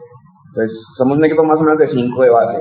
Entonces 0.48 0.78
somos 0.98 1.18
un 1.18 1.26
equipo 1.26 1.44
más 1.44 1.60
o 1.60 1.64
menos 1.64 1.80
de 1.80 1.90
cinco 1.90 2.22
de 2.22 2.30
base. 2.30 2.60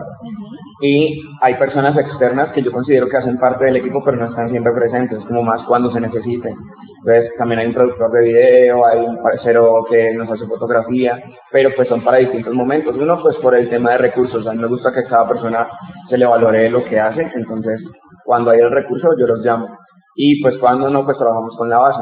Y 0.82 1.22
hay 1.40 1.54
personas 1.54 1.96
externas 1.96 2.52
que 2.52 2.62
yo 2.62 2.70
considero 2.70 3.08
que 3.08 3.16
hacen 3.16 3.38
parte 3.38 3.64
del 3.64 3.76
equipo 3.76 4.02
pero 4.04 4.18
no 4.18 4.26
están 4.26 4.50
siempre 4.50 4.72
presentes, 4.72 5.24
como 5.26 5.42
más 5.42 5.62
cuando 5.66 5.90
se 5.90 6.00
necesiten. 6.00 6.54
Entonces 6.98 7.32
también 7.38 7.60
hay 7.60 7.66
un 7.68 7.74
productor 7.74 8.10
de 8.12 8.20
video, 8.20 8.84
hay 8.84 8.98
un 8.98 9.22
parcero 9.22 9.86
que 9.90 10.12
nos 10.14 10.30
hace 10.30 10.46
fotografía, 10.46 11.22
pero 11.50 11.70
pues 11.74 11.88
son 11.88 12.02
para 12.04 12.18
distintos 12.18 12.52
momentos. 12.52 12.96
Uno 12.96 13.22
pues 13.22 13.36
por 13.36 13.54
el 13.54 13.70
tema 13.70 13.92
de 13.92 13.98
recursos, 13.98 14.46
a 14.46 14.52
mí 14.52 14.58
me 14.58 14.68
gusta 14.68 14.92
que 14.92 15.04
cada 15.04 15.26
persona 15.28 15.66
se 16.10 16.18
le 16.18 16.26
valore 16.26 16.68
lo 16.68 16.84
que 16.84 17.00
hace, 17.00 17.22
entonces 17.34 17.80
cuando 18.24 18.50
hay 18.50 18.58
el 18.58 18.70
recurso 18.70 19.08
yo 19.18 19.26
los 19.26 19.44
llamo 19.44 19.68
y 20.16 20.40
pues 20.42 20.56
cuando 20.58 20.88
no, 20.88 21.04
pues 21.04 21.18
trabajamos 21.18 21.54
con 21.56 21.68
la 21.68 21.78
base. 21.78 22.00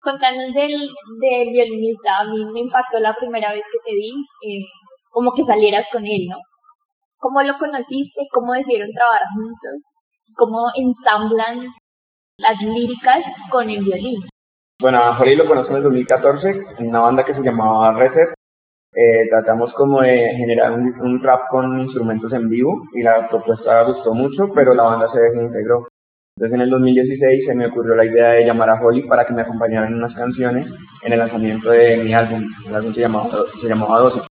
Contanos 0.00 0.52
del, 0.54 0.72
del 1.20 1.52
violinista, 1.52 2.20
a 2.20 2.24
mí 2.24 2.44
me 2.52 2.60
impactó 2.60 2.98
la 2.98 3.14
primera 3.14 3.52
vez 3.52 3.62
que 3.70 3.78
te 3.84 3.94
vi, 3.94 4.10
eh, 4.10 4.64
como 5.12 5.32
que 5.34 5.44
salieras 5.44 5.86
con 5.92 6.04
él, 6.04 6.26
¿no? 6.28 6.38
¿Cómo 7.18 7.42
lo 7.42 7.56
conociste? 7.58 8.22
¿Cómo 8.32 8.54
decidieron 8.54 8.90
trabajar 8.92 9.22
juntos? 9.34 9.82
¿Cómo 10.34 10.66
ensamblan 10.74 11.68
las 12.38 12.60
líricas 12.60 13.24
con 13.50 13.70
el 13.70 13.84
violín? 13.84 14.20
Bueno, 14.80 14.98
a 14.98 15.14
Jorge 15.14 15.36
lo 15.36 15.46
conozco 15.46 15.70
en 15.70 15.76
el 15.76 15.82
2014 15.84 16.50
en 16.78 16.88
una 16.88 17.00
banda 17.00 17.24
que 17.24 17.34
se 17.34 17.42
llamaba 17.42 17.92
Reset. 17.92 18.34
Eh, 18.94 19.28
tratamos 19.30 19.72
como 19.74 20.00
de 20.00 20.34
generar 20.36 20.72
un, 20.72 21.00
un, 21.00 21.22
rap 21.22 21.48
con 21.50 21.80
instrumentos 21.80 22.32
en 22.32 22.48
vivo 22.48 22.82
y 22.92 23.02
la 23.02 23.28
propuesta 23.28 23.84
gustó 23.84 24.12
mucho, 24.12 24.48
pero 24.54 24.74
la 24.74 24.82
banda 24.82 25.08
se 25.12 25.20
desintegró. 25.20 25.86
Entonces 26.36 26.54
en 26.56 26.62
el 26.62 26.70
2016 26.70 27.44
se 27.46 27.54
me 27.54 27.66
ocurrió 27.66 27.94
la 27.94 28.04
idea 28.04 28.30
de 28.30 28.44
llamar 28.44 28.70
a 28.70 28.82
Holly 28.82 29.02
para 29.02 29.24
que 29.24 29.32
me 29.32 29.42
acompañara 29.42 29.86
en 29.86 29.94
unas 29.94 30.14
canciones 30.14 30.66
en 31.02 31.12
el 31.12 31.18
lanzamiento 31.18 31.70
de 31.70 31.98
mi 31.98 32.12
álbum. 32.12 32.44
El 32.66 32.74
álbum 32.74 32.92
se 32.94 33.00
llamaba, 33.00 33.30
se 33.60 33.68
llamaba 33.68 34.00
12. 34.00 34.31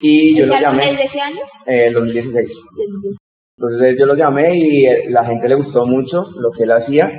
Y 0.00 0.36
yo 0.38 0.46
lo 0.46 0.60
llamé. 0.60 0.90
¿El 0.90 0.96
de 0.96 1.04
ese 1.04 1.20
año? 1.20 1.40
Eh, 1.66 1.86
el 1.86 1.94
2016. 1.94 2.48
Entonces 3.58 3.96
yo 3.98 4.06
lo 4.06 4.14
llamé 4.14 4.56
y 4.56 5.08
la 5.08 5.24
gente 5.24 5.48
le 5.48 5.54
gustó 5.54 5.86
mucho 5.86 6.26
lo 6.36 6.50
que 6.52 6.64
él 6.64 6.72
hacía 6.72 7.10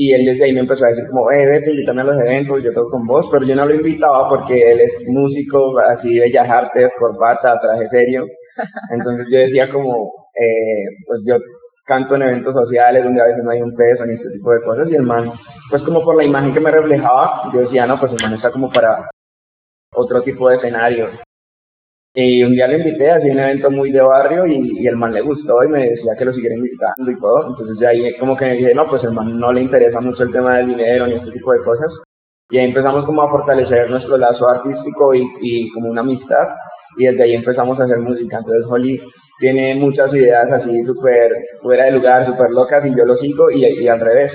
y 0.00 0.12
él 0.12 0.24
desde 0.24 0.44
ahí 0.44 0.52
me 0.52 0.60
empezó 0.60 0.84
a 0.84 0.90
decir 0.90 1.08
como, 1.10 1.28
eh, 1.32 1.44
vete, 1.44 1.72
invítame 1.72 2.02
a 2.02 2.04
los 2.04 2.20
eventos, 2.20 2.62
yo 2.62 2.72
toco 2.72 2.90
con 2.90 3.04
vos, 3.04 3.26
pero 3.32 3.44
yo 3.44 3.56
no 3.56 3.66
lo 3.66 3.74
invitaba 3.74 4.28
porque 4.28 4.54
él 4.54 4.78
es 4.78 4.92
músico, 5.08 5.76
así 5.80 6.14
de 6.14 6.20
bellas 6.20 6.48
artes, 6.48 6.88
corbata, 7.00 7.58
traje 7.60 7.88
serio. 7.88 8.24
Entonces 8.92 9.26
yo 9.28 9.40
decía 9.40 9.68
como, 9.72 10.12
eh, 10.40 10.84
pues 11.04 11.22
yo 11.26 11.38
canto 11.84 12.14
en 12.14 12.22
eventos 12.22 12.54
sociales 12.54 13.02
donde 13.02 13.20
a 13.20 13.24
veces 13.24 13.42
no 13.42 13.50
hay 13.50 13.60
un 13.60 13.74
peso 13.74 14.06
ni 14.06 14.14
este 14.14 14.30
tipo 14.30 14.52
de 14.52 14.62
cosas 14.62 14.88
y 14.88 14.94
el 14.94 15.02
man, 15.02 15.32
pues 15.68 15.82
como 15.82 16.04
por 16.04 16.14
la 16.14 16.22
imagen 16.22 16.54
que 16.54 16.60
me 16.60 16.70
reflejaba, 16.70 17.50
yo 17.52 17.62
decía, 17.62 17.84
no, 17.84 17.98
pues 17.98 18.12
el 18.12 18.18
man 18.22 18.34
está 18.34 18.52
como 18.52 18.70
para 18.70 19.10
otro 19.96 20.22
tipo 20.22 20.48
de 20.48 20.58
escenario. 20.58 21.08
Y 22.14 22.42
un 22.42 22.52
día 22.52 22.66
le 22.66 22.78
invité 22.78 23.10
a 23.10 23.16
un 23.16 23.38
evento 23.38 23.70
muy 23.70 23.92
de 23.92 24.00
barrio 24.00 24.46
y, 24.46 24.86
el 24.86 24.96
man 24.96 25.12
le 25.12 25.20
gustó 25.20 25.62
y 25.62 25.68
me 25.68 25.90
decía 25.90 26.14
que 26.18 26.24
lo 26.24 26.32
siguiera 26.32 26.56
invitando 26.56 27.10
y 27.10 27.20
todo. 27.20 27.48
Entonces 27.48 27.78
de 27.78 27.86
ahí 27.86 28.16
como 28.18 28.36
que 28.36 28.46
me 28.46 28.56
dije, 28.56 28.74
no, 28.74 28.88
pues 28.88 29.04
el 29.04 29.12
man 29.12 29.38
no 29.38 29.52
le 29.52 29.62
interesa 29.62 30.00
mucho 30.00 30.22
el 30.22 30.32
tema 30.32 30.56
del 30.56 30.68
dinero 30.68 31.06
ni 31.06 31.14
este 31.14 31.30
tipo 31.30 31.52
de 31.52 31.62
cosas. 31.62 31.92
Y 32.50 32.58
ahí 32.58 32.64
empezamos 32.66 33.04
como 33.04 33.22
a 33.22 33.30
fortalecer 33.30 33.90
nuestro 33.90 34.16
lazo 34.16 34.48
artístico 34.48 35.14
y, 35.14 35.22
y 35.42 35.70
como 35.72 35.90
una 35.90 36.00
amistad. 36.00 36.48
Y 36.96 37.06
desde 37.06 37.22
ahí 37.22 37.34
empezamos 37.34 37.78
a 37.78 37.84
hacer 37.84 37.98
música. 37.98 38.38
Entonces 38.38 38.64
Holly 38.68 39.00
tiene 39.38 39.76
muchas 39.76 40.12
ideas 40.12 40.50
así 40.50 40.82
súper 40.84 41.30
fuera 41.62 41.84
de 41.84 41.92
lugar, 41.92 42.26
súper 42.26 42.50
locas 42.50 42.84
y 42.86 42.96
yo 42.96 43.04
lo 43.04 43.16
sigo 43.16 43.50
y, 43.50 43.64
y 43.64 43.86
al 43.86 44.00
revés. 44.00 44.32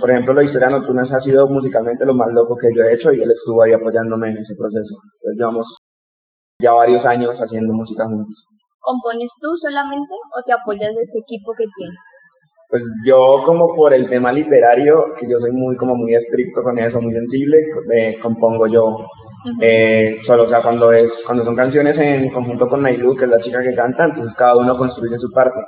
Por 0.00 0.10
ejemplo, 0.10 0.34
la 0.34 0.44
historia 0.44 0.70
nocturna 0.70 1.02
ha 1.02 1.20
sido 1.20 1.48
musicalmente 1.48 2.06
lo 2.06 2.14
más 2.14 2.28
loco 2.32 2.56
que 2.56 2.68
yo 2.74 2.84
he 2.84 2.94
hecho 2.94 3.12
y 3.12 3.20
él 3.20 3.30
estuvo 3.30 3.62
ahí 3.62 3.72
apoyándome 3.72 4.30
en 4.30 4.38
ese 4.38 4.54
proceso. 4.56 4.94
Entonces 5.20 5.36
llevamos 5.36 5.66
ya 6.60 6.72
varios 6.72 7.04
años 7.06 7.36
haciendo 7.38 7.72
música 7.72 8.04
juntos. 8.04 8.34
¿Compones 8.80 9.28
tú 9.40 9.56
solamente 9.56 10.12
o 10.36 10.42
te 10.44 10.52
apoyas 10.52 10.94
de 10.94 11.02
este 11.02 11.18
equipo 11.20 11.52
que 11.56 11.64
tienes? 11.76 11.98
Pues 12.68 12.82
yo 13.06 13.42
como 13.46 13.74
por 13.76 13.94
el 13.94 14.08
tema 14.08 14.32
literario, 14.32 15.14
que 15.18 15.28
yo 15.30 15.38
soy 15.38 15.52
muy 15.52 15.76
como 15.76 15.94
muy 15.94 16.14
estricto 16.14 16.62
con 16.62 16.78
eso, 16.78 17.00
muy 17.00 17.14
sensible, 17.14 17.58
eh, 17.94 18.18
compongo 18.20 18.66
yo 18.66 19.06
eh, 19.60 20.18
solo, 20.26 20.44
o 20.44 20.48
sea, 20.48 20.60
cuando 20.62 20.92
es 20.92 21.10
cuando 21.24 21.44
son 21.44 21.54
canciones 21.54 21.96
en 21.96 22.30
conjunto 22.32 22.68
con 22.68 22.82
Nailu, 22.82 23.16
que 23.16 23.24
es 23.24 23.30
la 23.30 23.40
chica 23.40 23.62
que 23.62 23.74
canta, 23.74 24.04
entonces 24.04 24.34
cada 24.36 24.56
uno 24.56 24.76
construye 24.76 25.16
su 25.18 25.30
parte. 25.30 25.60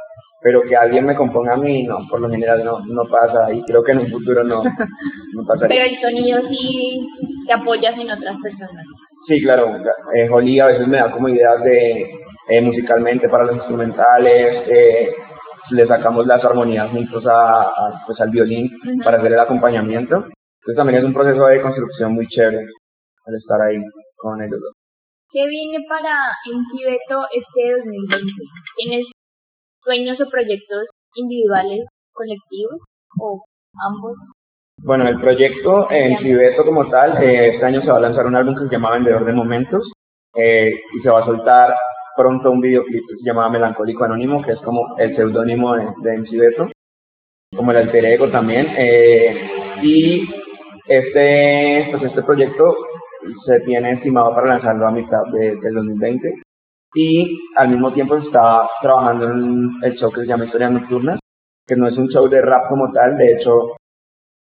Pero 0.43 0.63
que 0.63 0.75
alguien 0.75 1.05
me 1.05 1.15
componga 1.15 1.55
a 1.55 1.57
mí, 1.57 1.83
no, 1.85 1.99
por 2.09 2.21
lo 2.21 2.31
general 2.31 2.65
no, 2.65 2.81
no 2.87 3.05
pasa 3.11 3.53
y 3.53 3.63
creo 3.65 3.83
que 3.83 3.93
en 3.93 3.99
un 3.99 4.11
futuro 4.11 4.43
no, 4.43 4.63
no 4.63 5.45
pasaría. 5.47 5.69
Pero 5.69 5.91
el 5.91 6.01
sonido 6.01 6.49
sí 6.49 7.07
te 7.47 7.53
apoyas 7.53 7.95
en 7.99 8.11
otras 8.11 8.37
personas. 8.43 8.87
Sí, 9.27 9.43
claro. 9.43 9.77
Eh, 10.15 10.29
Holly 10.31 10.61
a 10.61 10.67
veces 10.67 10.89
me 10.89 10.97
da 10.97 11.11
como 11.11 11.29
ideas 11.29 11.63
de 11.63 12.11
eh, 12.49 12.61
musicalmente 12.63 13.29
para 13.29 13.45
los 13.45 13.57
instrumentales. 13.57 14.67
Eh, 14.67 15.13
le 15.71 15.87
sacamos 15.87 16.27
las 16.27 16.45
armonías 16.45 16.91
juntos 16.91 17.25
a, 17.29 17.71
pues, 18.07 18.21
al 18.21 18.31
violín 18.31 18.71
para 19.05 19.19
hacer 19.19 19.33
el 19.33 19.39
acompañamiento. 19.39 20.17
Entonces 20.17 20.77
también 20.77 20.99
es 20.99 21.05
un 21.05 21.15
proceso 21.15 21.47
de 21.47 21.61
construcción 21.61 22.15
muy 22.15 22.27
chévere 22.27 22.67
al 23.27 23.35
estar 23.35 23.61
ahí 23.61 23.79
con 24.17 24.41
ellos 24.43 24.59
dos. 24.61 24.73
¿Qué 25.33 25.47
viene 25.47 25.79
para 25.89 26.11
Encibeto 26.45 27.25
este 27.31 27.71
2020? 27.79 28.33
¿Tienes 28.77 29.07
sueños 29.83 30.21
o 30.21 30.29
proyectos 30.31 30.87
individuales, 31.15 31.87
colectivos 32.13 32.81
o 33.19 33.45
ambos? 33.87 34.17
Bueno, 34.83 35.07
el 35.09 35.21
proyecto 35.21 35.91
en 35.91 36.19
Cibeto 36.19 36.65
como 36.65 36.89
tal, 36.89 37.23
eh, 37.23 37.55
este 37.55 37.67
año 37.67 37.83
se 37.83 37.91
va 37.91 37.99
a 37.99 38.01
lanzar 38.01 38.27
un 38.27 38.37
álbum 38.37 38.55
que 38.55 38.65
se 38.65 38.71
llama 38.71 38.93
Vendedor 38.93 39.25
de 39.25 39.33
Momentos 39.33 39.93
eh, 40.35 40.73
y 40.73 41.03
se 41.03 41.11
va 41.11 41.21
a 41.21 41.27
soltar 41.27 41.75
pronto 42.17 42.51
un 42.51 42.61
videoclip 42.61 43.03
que 43.07 43.17
se 43.17 43.27
llama 43.27 43.51
Melancólico 43.51 44.05
Anónimo, 44.05 44.43
que 44.43 44.53
es 44.53 44.61
como 44.61 44.97
el 44.99 45.15
seudónimo 45.17 45.75
de, 45.75 45.85
de 46.03 46.71
como 47.55 47.73
el 47.73 47.77
alter 47.77 48.05
ego 48.07 48.31
también. 48.31 48.69
Eh, 48.77 49.79
y 49.83 50.29
este, 50.87 51.89
pues 51.91 52.05
este 52.05 52.23
proyecto 52.23 52.75
se 53.47 53.61
tiene 53.61 53.93
estimado 53.93 54.35
para 54.35 54.49
lanzarlo 54.49 54.87
a 54.87 54.93
mitad 54.93 55.23
de, 55.33 55.57
del 55.57 55.75
2020 55.75 56.43
y 56.95 57.39
al 57.57 57.69
mismo 57.69 57.93
tiempo 57.93 58.17
está 58.17 58.69
trabajando 58.83 59.31
en 59.31 59.71
el 59.83 59.95
show 59.97 60.11
que 60.11 60.23
se 60.23 60.27
llama 60.27 60.47
Historias 60.47 60.73
Nocturnas, 60.73 61.21
que 61.67 61.77
no 61.77 61.87
es 61.87 61.97
un 61.97 62.09
show 62.09 62.29
de 62.29 62.43
rap 62.43 62.69
como 62.69 62.91
tal, 62.93 63.17
de 63.17 63.35
hecho 63.35 63.77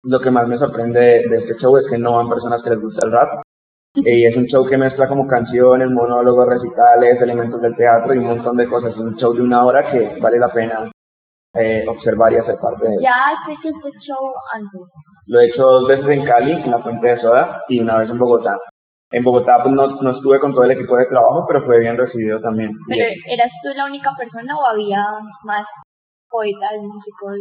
lo 0.03 0.19
que 0.19 0.31
más 0.31 0.47
me 0.47 0.57
sorprende 0.57 0.99
de, 0.99 1.37
este 1.37 1.55
show 1.59 1.77
es 1.77 1.87
que 1.89 1.97
no 1.97 2.15
van 2.15 2.29
personas 2.29 2.61
que 2.61 2.71
les 2.71 2.81
gusta 2.81 3.05
el 3.05 3.13
rap. 3.13 3.41
Y 3.95 4.25
es 4.25 4.35
un 4.35 4.45
show 4.45 4.65
que 4.65 4.77
mezcla 4.77 5.07
como 5.07 5.27
canciones, 5.27 5.89
monólogos, 5.89 6.47
recitales, 6.47 7.21
elementos 7.21 7.61
del 7.61 7.75
teatro 7.75 8.13
y 8.13 8.17
un 8.17 8.25
montón 8.25 8.57
de 8.57 8.67
cosas. 8.67 8.91
Es 8.91 8.97
un 8.97 9.15
show 9.17 9.33
de 9.33 9.41
una 9.41 9.63
hora 9.63 9.91
que 9.91 10.19
vale 10.19 10.39
la 10.39 10.51
pena 10.51 10.91
eh, 11.53 11.85
observar 11.87 12.33
y 12.33 12.37
hacer 12.37 12.57
parte 12.57 12.87
de 12.87 12.95
él. 12.95 13.01
¿Ya 13.01 13.11
has 13.11 13.47
hecho 13.47 13.69
este 13.69 13.99
show 13.99 14.33
antes? 14.51 14.81
Lo 15.27 15.39
he 15.39 15.45
hecho 15.45 15.63
dos 15.63 15.87
veces 15.87 16.07
en 16.07 16.25
Cali, 16.25 16.51
en 16.53 16.71
la 16.71 16.79
Fuente 16.79 17.07
de 17.07 17.19
Soda, 17.19 17.63
y 17.69 17.79
una 17.79 17.99
vez 17.99 18.09
en 18.09 18.17
Bogotá. 18.17 18.57
En 19.13 19.23
Bogotá 19.23 19.61
pues, 19.61 19.73
no, 19.75 19.87
no 20.01 20.11
estuve 20.11 20.39
con 20.39 20.53
todo 20.53 20.63
el 20.63 20.71
equipo 20.71 20.97
de 20.97 21.05
trabajo, 21.05 21.45
pero 21.47 21.63
fue 21.65 21.79
bien 21.79 21.95
recibido 21.95 22.41
también. 22.41 22.71
¿Pero 22.89 23.05
eras 23.27 23.51
tú 23.63 23.69
la 23.75 23.85
única 23.85 24.11
persona 24.17 24.57
o 24.57 24.65
había 24.65 25.05
más 25.43 25.65
poetas, 26.29 26.71
músicos? 26.81 27.37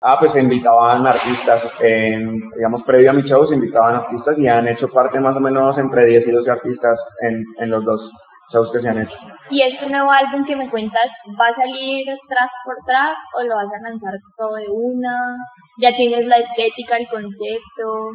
Ah, 0.00 0.16
pues 0.18 0.32
se 0.32 0.40
invitaban 0.40 1.06
artistas, 1.06 1.62
digamos, 1.80 2.82
previo 2.84 3.10
a 3.10 3.12
mi 3.12 3.22
show 3.22 3.46
se 3.46 3.54
invitaban 3.54 3.96
artistas 3.96 4.38
y 4.38 4.48
han 4.48 4.66
hecho 4.68 4.88
parte 4.88 5.18
más 5.20 5.36
o 5.36 5.40
menos 5.40 5.78
entre 5.78 6.06
10 6.06 6.26
y 6.26 6.30
12 6.30 6.50
artistas 6.50 6.98
en, 7.22 7.44
en 7.58 7.70
los 7.70 7.84
dos 7.84 8.10
shows 8.52 8.70
que 8.72 8.80
se 8.80 8.88
han 8.88 9.02
hecho. 9.02 9.16
¿Y 9.50 9.62
este 9.62 9.88
nuevo 9.88 10.10
álbum 10.10 10.44
que 10.46 10.56
me 10.56 10.68
cuentas 10.70 11.08
va 11.40 11.46
a 11.48 11.54
salir 11.54 12.04
track 12.28 12.50
por 12.64 12.76
track 12.86 13.16
o 13.38 13.42
lo 13.44 13.56
vas 13.56 13.66
a 13.66 13.88
lanzar 13.88 14.14
todo 14.36 14.54
de 14.56 14.66
una? 14.68 15.36
¿Ya 15.80 15.94
tienes 15.96 16.26
la 16.26 16.36
estética, 16.36 16.96
el 16.96 17.08
concepto? 17.08 18.10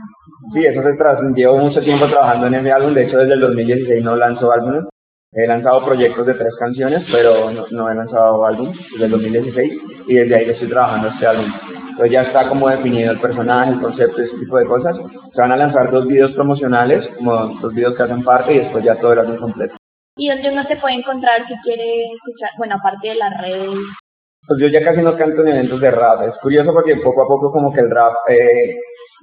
Sí, 0.53 0.65
eso 0.65 0.81
se 0.83 0.93
trata. 0.97 1.21
Llevo 1.35 1.57
mucho 1.57 1.81
tiempo 1.81 2.07
trabajando 2.07 2.47
en 2.47 2.55
ese 2.55 2.71
álbum, 2.71 2.93
de 2.93 3.05
hecho 3.05 3.17
desde 3.17 3.33
el 3.33 3.41
2016 3.41 4.03
no 4.03 4.15
lanzo 4.15 4.51
álbumes. 4.51 4.83
He 5.35 5.47
lanzado 5.47 5.83
proyectos 5.83 6.27
de 6.27 6.35
tres 6.35 6.53
canciones, 6.59 7.03
pero 7.11 7.49
no, 7.49 7.65
no 7.71 7.89
he 7.89 7.95
lanzado 7.95 8.45
álbum 8.45 8.71
desde 8.91 9.05
el 9.05 9.11
2016 9.11 9.73
y 10.07 10.13
desde 10.13 10.35
ahí 10.35 10.49
estoy 10.49 10.69
trabajando 10.69 11.07
este 11.07 11.25
álbum. 11.25 11.51
Entonces 11.89 12.11
ya 12.11 12.21
está 12.21 12.49
como 12.49 12.69
definido 12.69 13.11
el 13.11 13.19
personaje, 13.19 13.71
el 13.71 13.81
concepto, 13.81 14.21
ese 14.21 14.37
tipo 14.37 14.57
de 14.57 14.65
cosas. 14.65 14.95
Se 15.33 15.41
van 15.41 15.51
a 15.51 15.57
lanzar 15.57 15.91
dos 15.91 16.07
videos 16.07 16.31
promocionales, 16.33 17.07
como 17.17 17.59
dos 17.59 17.73
videos 17.73 17.95
que 17.95 18.03
hacen 18.03 18.23
parte 18.23 18.53
y 18.53 18.59
después 18.59 18.83
ya 18.83 18.95
todo 18.99 19.13
el 19.13 19.19
álbum 19.19 19.37
completo. 19.37 19.75
¿Y 20.15 20.29
dónde 20.29 20.51
uno 20.51 20.63
se 20.63 20.75
puede 20.77 20.95
encontrar 20.95 21.45
si 21.47 21.55
quiere 21.63 22.03
escuchar, 22.13 22.49
bueno, 22.57 22.75
aparte 22.75 23.09
de 23.09 23.15
las 23.15 23.41
redes? 23.41 23.79
Pues 24.47 24.59
yo 24.59 24.67
ya 24.67 24.83
casi 24.83 25.01
no 25.01 25.17
canto 25.17 25.41
en 25.41 25.47
eventos 25.47 25.79
de 25.81 25.89
rap. 25.89 26.21
Es 26.27 26.37
curioso 26.41 26.71
porque 26.71 26.97
poco 26.97 27.23
a 27.23 27.27
poco 27.27 27.51
como 27.51 27.73
que 27.73 27.79
el 27.79 27.89
rap, 27.89 28.13
eh, 28.29 28.75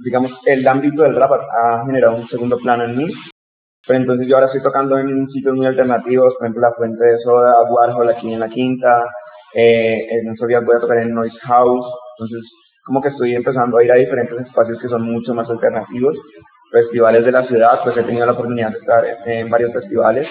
digamos, 0.05 0.33
el 0.47 0.67
ámbito 0.67 1.03
del 1.03 1.15
rap 1.15 1.33
ha 1.33 1.85
generado 1.87 2.17
un 2.17 2.29
segundo 2.29 2.57
plano 2.59 2.85
en 2.85 2.97
mí. 2.97 3.07
Pero 3.87 4.01
entonces 4.01 4.27
yo 4.29 4.37
ahora 4.37 4.47
estoy 4.47 4.63
tocando 4.63 4.99
en 4.99 5.29
sitios 5.29 5.55
muy 5.55 5.67
alternativos, 5.67 6.35
por 6.35 6.47
ejemplo 6.47 6.63
La 6.63 6.75
Fuente 6.75 7.05
de 7.05 7.19
Soda, 7.19 7.55
Warhol 7.71 8.11
aquí 8.11 8.33
en 8.33 8.41
la 8.41 8.49
Quinta, 8.49 9.05
eh, 9.55 10.07
en 10.11 10.33
estos 10.33 10.49
días 10.49 10.65
voy 10.65 10.77
a 10.77 10.81
tocar 10.81 10.99
en 10.99 11.15
Noise 11.15 11.39
House, 11.43 11.87
entonces 12.19 12.51
como 12.85 13.01
que 13.01 13.09
estoy 13.09 13.35
empezando 13.35 13.79
a 13.79 13.85
ir 13.85 13.91
a 13.91 13.97
diferentes 13.97 14.47
espacios 14.47 14.79
que 14.81 14.89
son 14.89 15.03
mucho 15.03 15.35
más 15.35 15.49
alternativos, 15.49 16.17
festivales 16.71 17.25
de 17.25 17.33
la 17.33 17.47
ciudad, 17.47 17.81
pues 17.83 17.97
he 17.97 18.03
tenido 18.05 18.27
la 18.27 18.33
oportunidad 18.33 18.71
de 18.71 18.79
estar 18.79 19.05
en 19.27 19.51
varios 19.51 19.73
festivales, 19.73 20.29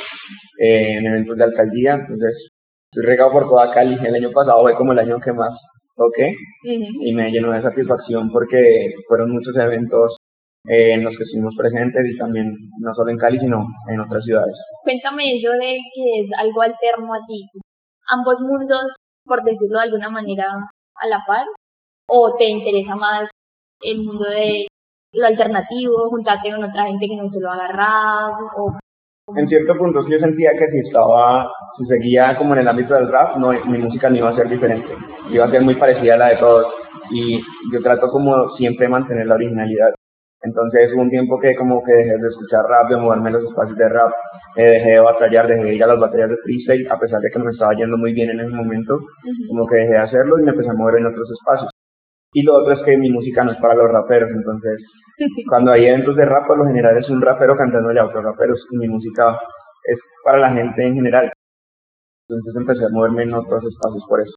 eh, 0.59 0.97
en 0.97 1.05
eventos 1.05 1.37
de 1.37 1.43
alcaldía, 1.43 1.93
entonces 1.93 2.49
estoy 2.91 3.05
regado 3.05 3.31
por 3.31 3.49
toda 3.49 3.73
Cali, 3.73 3.95
el 3.95 4.15
año 4.15 4.31
pasado 4.31 4.61
fue 4.63 4.75
como 4.75 4.93
el 4.93 4.99
año 4.99 5.19
que 5.19 5.33
más 5.33 5.57
toqué 5.95 6.33
y 6.63 7.13
me 7.13 7.29
llenó 7.29 7.51
de 7.51 7.61
satisfacción 7.61 8.31
porque 8.31 8.93
fueron 9.07 9.31
muchos 9.31 9.55
eventos 9.57 10.15
eh, 10.67 10.93
en 10.93 11.03
los 11.03 11.15
que 11.17 11.23
estuvimos 11.23 11.53
presentes 11.57 12.05
y 12.05 12.17
también 12.17 12.53
no 12.79 12.93
solo 12.93 13.11
en 13.11 13.17
Cali, 13.17 13.39
sino 13.39 13.65
en 13.89 13.99
otras 13.99 14.23
ciudades. 14.23 14.55
Cuéntame 14.83 15.35
eso 15.35 15.51
de 15.51 15.77
que 15.93 16.21
es 16.21 16.29
algo 16.37 16.61
alterno 16.61 17.13
a 17.13 17.19
ti. 17.27 17.47
¿Ambos 18.09 18.39
mundos, 18.39 18.85
por 19.25 19.43
decirlo 19.43 19.77
de 19.77 19.85
alguna 19.85 20.09
manera, 20.09 20.45
a 20.95 21.07
la 21.07 21.19
par? 21.27 21.45
¿O 22.07 22.35
te 22.37 22.45
interesa 22.45 22.95
más 22.95 23.29
el 23.81 24.03
mundo 24.03 24.25
de 24.29 24.67
lo 25.13 25.25
alternativo, 25.25 26.09
juntarte 26.09 26.51
con 26.51 26.63
otra 26.63 26.85
gente 26.85 27.07
que 27.07 27.15
no 27.15 27.29
se 27.29 27.39
lo 27.39 27.51
haga 27.51 27.67
rap? 27.67 28.39
O... 28.57 28.77
En 29.35 29.47
cierto 29.47 29.77
punto 29.77 30.03
sí 30.03 30.11
yo 30.11 30.19
sentía 30.19 30.51
que 30.51 30.67
si 30.71 30.79
estaba, 30.87 31.47
si 31.77 31.85
seguía 31.85 32.35
como 32.37 32.53
en 32.53 32.61
el 32.61 32.67
ámbito 32.67 32.95
del 32.95 33.11
rap, 33.11 33.37
no, 33.37 33.51
mi 33.51 33.77
música 33.77 34.09
no 34.09 34.17
iba 34.17 34.29
a 34.29 34.35
ser 34.35 34.49
diferente, 34.49 34.89
iba 35.29 35.45
a 35.45 35.51
ser 35.51 35.61
muy 35.61 35.75
parecida 35.75 36.15
a 36.15 36.17
la 36.17 36.29
de 36.29 36.37
todos. 36.37 36.67
Y 37.11 37.39
yo 37.71 37.81
trato 37.81 38.07
como 38.09 38.49
siempre 38.57 38.87
mantener 38.87 39.27
la 39.27 39.35
originalidad. 39.35 39.93
Entonces 40.41 40.91
hubo 40.93 41.01
un 41.01 41.09
tiempo 41.09 41.37
que 41.39 41.53
como 41.55 41.83
que 41.83 41.91
dejé 41.91 42.17
de 42.17 42.27
escuchar 42.29 42.63
rap, 42.63 42.89
de 42.89 42.97
moverme 42.97 43.29
en 43.29 43.35
los 43.35 43.43
espacios 43.43 43.77
de 43.77 43.89
rap, 43.89 44.11
eh, 44.55 44.63
dejé 44.63 44.91
de 44.91 44.99
batallar, 44.99 45.47
dejé 45.47 45.63
de 45.63 45.75
ir 45.75 45.83
a 45.83 45.87
las 45.87 45.99
batallas 45.99 46.29
de 46.29 46.37
freestyle, 46.37 46.87
a 46.89 46.97
pesar 46.97 47.19
de 47.19 47.29
que 47.29 47.39
me 47.39 47.51
estaba 47.51 47.73
yendo 47.73 47.97
muy 47.97 48.13
bien 48.13 48.29
en 48.29 48.39
ese 48.39 48.49
momento, 48.49 48.99
como 49.49 49.67
que 49.67 49.75
dejé 49.75 49.91
de 49.91 49.97
hacerlo 49.97 50.39
y 50.39 50.43
me 50.43 50.51
empecé 50.51 50.69
a 50.69 50.73
mover 50.73 50.99
en 50.99 51.07
otros 51.07 51.29
espacios. 51.29 51.69
Y 52.33 52.43
lo 52.43 52.55
otro 52.55 52.73
es 52.73 52.81
que 52.83 52.97
mi 52.97 53.09
música 53.09 53.43
no 53.43 53.51
es 53.51 53.57
para 53.57 53.73
los 53.75 53.89
raperos, 53.91 54.29
entonces 54.29 54.79
cuando 55.49 55.71
hay 55.71 55.85
eventos 55.85 56.15
de 56.15 56.25
rap, 56.25 56.47
por 56.47 56.57
lo 56.57 56.65
general 56.65 56.97
es 56.97 57.09
un 57.09 57.21
rapero 57.21 57.55
cantándole 57.57 57.99
a 57.99 58.05
otros 58.05 58.23
raperos 58.23 58.65
y 58.71 58.77
mi 58.77 58.87
música 58.87 59.37
es 59.85 59.97
para 60.23 60.39
la 60.39 60.53
gente 60.53 60.85
en 60.85 60.95
general. 60.95 61.31
Entonces 62.27 62.55
empecé 62.55 62.85
a 62.85 62.89
moverme 62.91 63.23
en 63.23 63.33
otros 63.33 63.63
espacios 63.63 64.03
por 64.07 64.21
eso. 64.21 64.35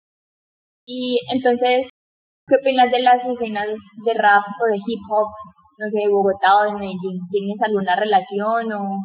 Y 0.87 1.21
entonces, 1.33 1.89
¿qué 2.49 2.57
opinas 2.57 2.91
de 2.91 3.01
las 3.03 3.21
escenas 3.25 3.67
de 3.69 4.15
rap 4.15 4.43
o 4.61 4.67
de 4.71 4.77
hip 4.77 5.01
hop, 5.11 5.29
no 5.79 5.87
sé, 5.91 5.99
de 5.99 6.09
Bogotá 6.09 6.57
o 6.61 6.65
de 6.65 6.73
Medellín? 6.73 7.21
¿Tienes 7.31 7.61
alguna 7.61 7.95
relación 7.97 8.73
o, 8.73 9.05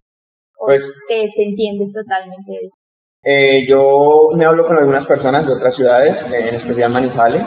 Pues- 0.66 0.82
te, 1.10 1.28
te 1.36 1.44
entiendes 1.44 1.92
totalmente 1.94 2.50
de 2.52 2.58
eso? 2.58 2.76
Eh, 3.24 3.66
yo 3.68 4.30
me 4.36 4.46
hablo 4.46 4.66
con 4.66 4.78
algunas 4.78 5.06
personas 5.06 5.46
de 5.46 5.54
otras 5.54 5.76
ciudades, 5.76 6.16
eh, 6.32 6.50
en 6.50 6.56
especial 6.56 6.92
Manizales. 6.94 7.44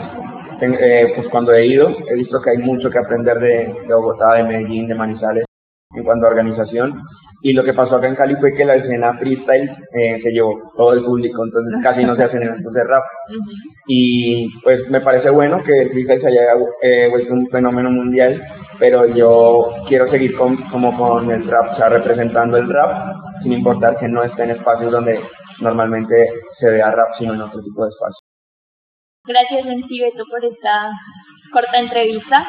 Eh, 0.61 1.13
pues 1.15 1.27
cuando 1.29 1.53
he 1.53 1.65
ido, 1.65 1.89
he 2.07 2.15
visto 2.15 2.39
que 2.41 2.51
hay 2.51 2.57
mucho 2.59 2.89
que 2.89 2.99
aprender 2.99 3.39
de, 3.39 3.73
de 3.87 3.93
Bogotá, 3.93 4.35
de 4.35 4.43
Medellín, 4.43 4.87
de 4.87 4.95
Manizales 4.95 5.45
en 5.95 6.03
cuanto 6.03 6.25
a 6.25 6.29
organización. 6.29 7.01
Y 7.43 7.53
lo 7.53 7.63
que 7.63 7.73
pasó 7.73 7.95
acá 7.95 8.07
en 8.07 8.15
Cali 8.15 8.35
fue 8.35 8.53
que 8.53 8.65
la 8.65 8.75
escena 8.75 9.17
freestyle 9.17 9.67
eh, 9.93 10.19
se 10.21 10.29
llevó 10.31 10.61
todo 10.77 10.93
el 10.93 11.03
público, 11.03 11.43
entonces 11.43 11.73
casi 11.81 12.05
no 12.05 12.15
se 12.15 12.23
hacen 12.23 12.43
eventos 12.43 12.71
de 12.71 12.83
rap. 12.83 13.03
Y 13.87 14.47
pues 14.61 14.87
me 14.89 15.01
parece 15.01 15.31
bueno 15.31 15.63
que 15.63 15.81
el 15.81 15.89
freestyle 15.89 16.21
se 16.21 16.27
haya 16.27 16.41
eh, 16.83 17.07
vuelto 17.09 17.33
un 17.33 17.47
fenómeno 17.49 17.89
mundial, 17.89 18.39
pero 18.79 19.07
yo 19.07 19.69
quiero 19.87 20.07
seguir 20.11 20.37
con, 20.37 20.55
como 20.69 20.95
con 20.95 21.31
el 21.31 21.47
rap, 21.47 21.71
o 21.73 21.75
sea, 21.77 21.89
representando 21.89 22.57
el 22.57 22.69
rap, 22.71 23.15
sin 23.41 23.53
importar 23.53 23.97
que 23.97 24.07
no 24.07 24.23
esté 24.23 24.43
en 24.43 24.51
espacios 24.51 24.91
donde 24.91 25.19
normalmente 25.61 26.29
se 26.59 26.69
vea 26.69 26.91
rap, 26.91 27.09
sino 27.17 27.33
en 27.33 27.41
otro 27.41 27.59
tipo 27.63 27.83
de 27.83 27.89
espacios. 27.89 28.20
Gracias, 29.25 29.65
Nancy 29.65 29.99
Beto, 29.99 30.23
por 30.29 30.43
esta 30.43 30.89
corta 31.53 31.77
entrevista. 31.77 32.47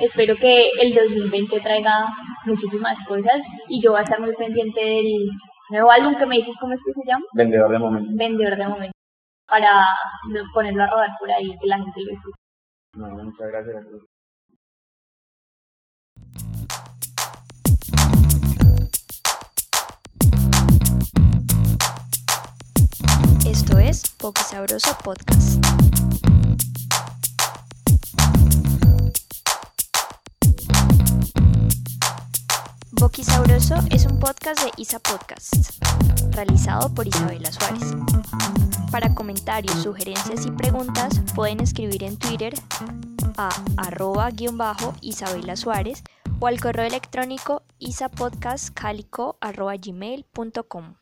Espero 0.00 0.36
que 0.36 0.68
el 0.80 0.94
2020 0.94 1.60
traiga 1.60 2.06
muchísimas 2.44 2.96
cosas 3.06 3.40
y 3.68 3.82
yo 3.82 3.92
voy 3.92 4.00
a 4.00 4.02
estar 4.02 4.20
muy 4.20 4.34
pendiente 4.34 4.80
del 4.80 5.30
nuevo 5.70 5.90
álbum 5.90 6.16
que 6.16 6.26
me 6.26 6.36
dices, 6.36 6.54
¿cómo 6.60 6.74
es 6.74 6.80
que 6.84 6.92
se 6.92 7.06
llama? 7.06 7.24
Vendedor 7.32 7.70
de 7.70 7.78
momento. 7.78 8.10
Vendedor 8.14 8.58
de 8.58 8.68
momento, 8.68 8.96
para 9.46 9.86
ponerlo 10.52 10.82
a 10.82 10.86
rodar 10.88 11.10
por 11.18 11.30
ahí 11.30 11.56
que 11.58 11.66
la 11.66 11.78
gente 11.78 12.00
lo 12.02 12.12
escuche. 12.12 12.40
No, 12.96 13.08
muchas 13.24 13.48
gracias 13.48 13.76
a. 13.76 14.09
Poco 24.20 24.42
Sabroso 24.42 24.94
Podcast. 25.02 25.64
Boqui 32.92 33.24
Sabroso 33.24 33.76
es 33.90 34.04
un 34.04 34.18
podcast 34.18 34.62
de 34.62 34.72
Isa 34.76 34.98
Podcasts, 34.98 35.78
realizado 36.32 36.94
por 36.94 37.08
Isabela 37.08 37.50
Suárez. 37.50 37.94
Para 38.90 39.14
comentarios, 39.14 39.82
sugerencias 39.82 40.44
y 40.44 40.50
preguntas 40.50 41.22
pueden 41.34 41.60
escribir 41.60 42.04
en 42.04 42.18
Twitter 42.18 42.52
a 43.38 43.48
arroba 43.78 44.30
guion 44.32 44.58
bajo 44.58 44.92
Isabela 45.00 45.56
Suárez 45.56 46.02
o 46.40 46.46
al 46.46 46.60
correo 46.60 46.84
electrónico 46.84 47.62
isapodcastcalico 47.78 49.38
arroba 49.40 49.76
gmail.com. 49.76 50.99